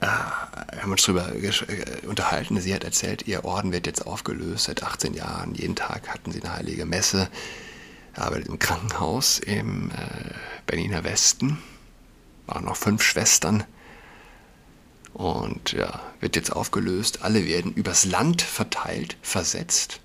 Äh, 0.00 0.06
wir 0.72 0.82
haben 0.82 0.92
uns 0.92 1.02
darüber 1.02 1.32
äh, 1.34 2.06
unterhalten. 2.06 2.60
Sie 2.60 2.74
hat 2.74 2.84
erzählt, 2.84 3.26
ihr 3.26 3.44
Orden 3.44 3.72
wird 3.72 3.86
jetzt 3.86 4.06
aufgelöst 4.06 4.64
seit 4.64 4.82
18 4.82 5.14
Jahren. 5.14 5.54
Jeden 5.54 5.76
Tag 5.76 6.08
hatten 6.08 6.32
sie 6.32 6.42
eine 6.42 6.54
heilige 6.54 6.86
Messe. 6.86 7.28
arbeitet 8.14 8.48
im 8.48 8.58
Krankenhaus 8.58 9.38
im 9.38 9.90
äh, 9.90 9.94
Berliner 10.66 11.04
Westen. 11.04 11.58
Waren 12.46 12.64
noch 12.64 12.76
fünf 12.76 13.02
Schwestern. 13.02 13.64
Und 15.20 15.72
ja, 15.72 16.00
wird 16.20 16.34
jetzt 16.34 16.50
aufgelöst. 16.50 17.18
Alle 17.20 17.44
werden 17.44 17.74
übers 17.74 18.06
Land 18.06 18.40
verteilt, 18.40 19.18
versetzt. 19.20 20.00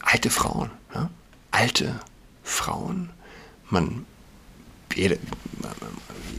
Alte 0.00 0.30
Frauen, 0.30 0.72
ja? 0.92 1.10
alte 1.52 2.00
Frauen. 2.42 3.10
Man, 3.70 4.04
jeder, 4.96 5.14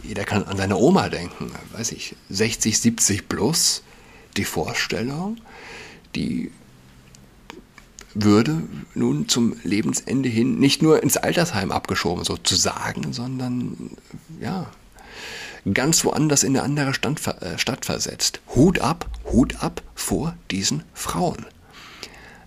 jeder 0.03 0.25
kann 0.25 0.43
an 0.43 0.57
seine 0.57 0.75
Oma 0.75 1.07
denken, 1.07 1.49
weiß 1.71 1.93
ich, 1.93 2.17
60, 2.29 2.77
70 2.77 3.29
plus. 3.29 3.81
Die 4.35 4.43
Vorstellung, 4.43 5.37
die 6.13 6.51
würde 8.13 8.63
nun 8.95 9.29
zum 9.29 9.55
Lebensende 9.63 10.27
hin 10.27 10.59
nicht 10.59 10.81
nur 10.81 11.01
ins 11.01 11.15
Altersheim 11.15 11.71
abgeschoben 11.71 12.25
sozusagen, 12.25 13.13
sondern 13.13 13.91
ja, 14.41 14.69
ganz 15.73 16.03
woanders 16.05 16.43
in 16.43 16.55
eine 16.55 16.63
andere 16.63 16.93
Stand, 16.93 17.25
äh, 17.27 17.57
Stadt 17.57 17.85
versetzt. 17.85 18.41
Hut 18.55 18.79
ab, 18.79 19.09
Hut 19.25 19.63
ab 19.63 19.81
vor 19.95 20.35
diesen 20.51 20.83
Frauen. 20.93 21.45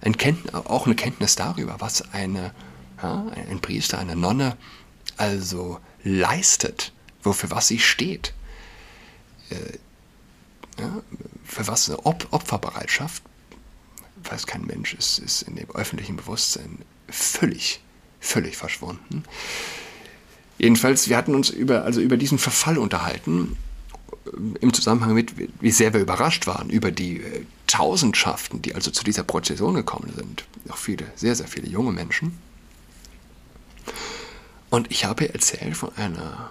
Ein 0.00 0.16
Kenntnis, 0.16 0.54
auch 0.54 0.86
eine 0.86 0.94
Kenntnis 0.94 1.34
darüber, 1.34 1.76
was 1.80 2.12
eine, 2.12 2.52
ja, 3.02 3.26
ein 3.50 3.60
Priester, 3.60 3.98
eine 3.98 4.14
Nonne 4.14 4.56
also 5.16 5.80
leistet, 6.04 6.92
wofür 7.22 7.50
was 7.50 7.68
sie 7.68 7.80
steht. 7.80 8.32
Äh, 9.50 9.78
ja, 10.80 11.02
für 11.44 11.66
was 11.66 11.88
eine 11.88 12.06
Op 12.06 12.28
Opferbereitschaft, 12.30 13.22
weiß 14.22 14.46
kein 14.46 14.62
Mensch, 14.62 14.94
ist, 14.94 15.18
ist 15.18 15.42
in 15.42 15.56
dem 15.56 15.70
öffentlichen 15.72 16.16
Bewusstsein 16.16 16.78
völlig, 17.08 17.80
völlig 18.20 18.56
verschwunden. 18.56 19.24
Jedenfalls, 20.58 21.08
wir 21.08 21.16
hatten 21.16 21.34
uns 21.34 21.50
über, 21.50 21.84
also 21.84 22.00
über 22.00 22.16
diesen 22.16 22.38
Verfall 22.38 22.78
unterhalten, 22.78 23.56
äh, 24.26 24.30
im 24.60 24.72
Zusammenhang 24.72 25.14
mit, 25.14 25.34
wie 25.60 25.70
sehr 25.70 25.94
wir 25.94 26.00
überrascht 26.00 26.46
waren 26.46 26.68
über 26.68 26.90
die 26.90 27.20
äh, 27.20 27.44
Tausendschaften, 27.66 28.60
die 28.62 28.74
also 28.74 28.90
zu 28.90 29.04
dieser 29.04 29.22
Prozession 29.22 29.74
gekommen 29.74 30.12
sind. 30.14 30.44
Auch 30.68 30.76
viele, 30.76 31.06
sehr, 31.14 31.34
sehr 31.34 31.46
viele 31.46 31.68
junge 31.68 31.92
Menschen. 31.92 32.36
Und 34.70 34.90
ich 34.90 35.04
habe 35.04 35.32
erzählt 35.32 35.76
von 35.76 35.94
einer 35.96 36.50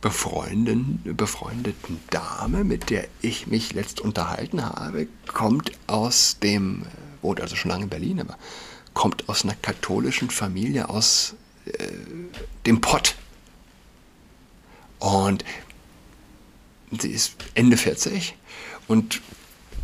befreundeten, 0.00 1.00
befreundeten 1.16 2.00
Dame, 2.10 2.64
mit 2.64 2.90
der 2.90 3.06
ich 3.20 3.46
mich 3.46 3.74
letzt 3.74 4.00
unterhalten 4.00 4.64
habe, 4.64 5.06
kommt 5.26 5.72
aus 5.86 6.38
dem, 6.42 6.82
äh, 6.82 6.86
wohnt 7.22 7.40
also 7.40 7.54
schon 7.54 7.70
lange 7.70 7.84
in 7.84 7.90
Berlin, 7.90 8.20
aber 8.20 8.38
kommt 8.94 9.28
aus 9.28 9.44
einer 9.44 9.54
katholischen 9.54 10.30
Familie 10.30 10.88
aus 10.88 11.34
dem 12.66 12.80
Pott. 12.80 13.14
Und 14.98 15.44
sie 16.98 17.10
ist 17.10 17.36
Ende 17.54 17.76
40 17.76 18.34
und 18.88 19.20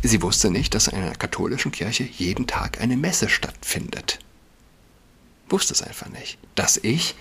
sie 0.03 0.21
wusste 0.21 0.51
nicht, 0.51 0.75
dass 0.75 0.87
in 0.87 0.97
einer 0.97 1.15
katholischen 1.15 1.71
Kirche 1.71 2.03
jeden 2.03 2.47
Tag 2.47 2.81
eine 2.81 2.97
Messe 2.97 3.29
stattfindet. 3.29 4.19
Wusste 5.49 5.73
es 5.73 5.81
einfach 5.81 6.09
nicht. 6.09 6.37
Dass 6.55 6.77
ich 6.77 7.15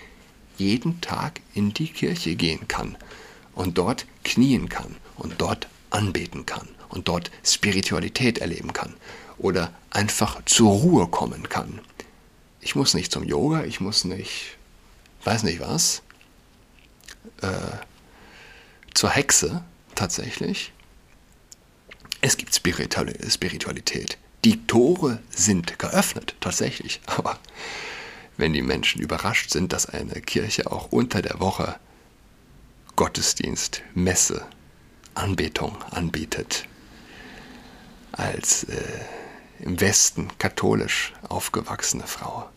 jeden 0.59 1.01
Tag 1.01 1.41
in 1.55 1.73
die 1.73 1.89
Kirche 1.89 2.35
gehen 2.35 2.67
kann 2.69 2.97
und 3.55 3.79
dort 3.79 4.07
knien 4.25 4.69
kann 4.69 4.97
und 5.17 5.35
dort 5.39 5.69
anbeten 5.91 6.47
kann 6.47 6.69
und 6.89 7.09
dort 7.09 7.31
Spiritualität 7.45 8.39
erleben 8.39 8.73
kann 8.73 8.95
oder 9.39 9.73
einfach 9.91 10.45
zur 10.45 10.73
Ruhe 10.73 11.07
kommen 11.09 11.49
kann. 11.49 11.81
Ich 12.67 12.75
muss 12.75 12.95
nicht 12.95 13.13
zum 13.13 13.23
Yoga, 13.23 13.63
ich 13.63 13.81
muss 13.81 14.05
nicht, 14.05 14.59
weiß 15.23 15.45
nicht 15.45 15.61
was, 15.61 16.03
äh, 17.41 17.77
zur 18.93 19.11
Hexe 19.11 19.63
tatsächlich. 19.95 20.73
Es 22.23 22.37
gibt 22.37 22.53
Spiritualität. 22.57 24.19
Die 24.45 24.67
Tore 24.67 25.23
sind 25.31 25.79
geöffnet, 25.79 26.35
tatsächlich. 26.41 27.01
Aber 27.07 27.39
wenn 28.37 28.53
die 28.53 28.63
Menschen 28.63 29.01
überrascht 29.01 29.51
sind, 29.51 29.73
dass 29.73 29.87
eine 29.87 30.21
Kirche 30.21 30.69
auch 30.69 30.91
unter 30.91 31.23
der 31.23 31.39
Woche 31.39 31.79
Gottesdienst, 32.97 33.83
Messe, 33.95 34.45
Anbetung 35.15 35.81
anbietet, 35.93 36.67
als 38.11 38.65
äh, 38.65 39.05
im 39.61 39.81
Westen 39.81 40.37
katholisch 40.39 41.13
aufgewachsene 41.29 42.09
Frau, 42.09 42.51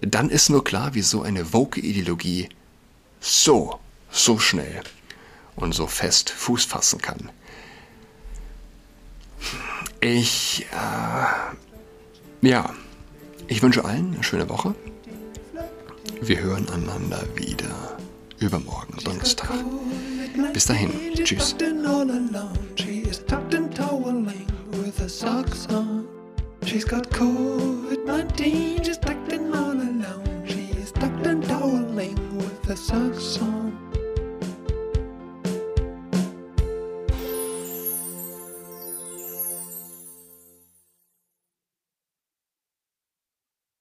dann 0.00 0.30
ist 0.30 0.50
nur 0.50 0.64
klar, 0.64 0.94
wie 0.94 1.02
so 1.02 1.22
eine 1.22 1.52
woke 1.52 1.80
Ideologie 1.80 2.48
so, 3.20 3.78
so 4.10 4.38
schnell 4.38 4.82
und 5.56 5.72
so 5.72 5.86
fest 5.86 6.30
Fuß 6.30 6.64
fassen 6.64 7.00
kann. 7.00 7.30
Ich, 10.00 10.66
äh, 10.72 12.46
ja, 12.46 12.74
ich 13.46 13.62
wünsche 13.62 13.84
allen 13.84 14.14
eine 14.14 14.24
schöne 14.24 14.48
Woche. 14.48 14.74
Wir 16.20 16.40
hören 16.40 16.68
einander 16.68 17.22
wieder 17.34 17.96
übermorgen, 18.38 18.98
Donnerstag. 19.04 19.50
Bis 20.52 20.66
dahin, 20.66 20.90
tschüss. 21.14 21.54
She's 26.66 26.84
got 26.84 27.10
COVID-19, 27.10 28.84
she's 28.84 28.96
tucked 28.96 29.10
in 29.10 29.13
It 32.74 32.78
sucks. 32.78 33.63